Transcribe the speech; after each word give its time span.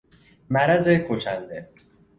مرض 0.49 0.89
کشنده 0.89 1.69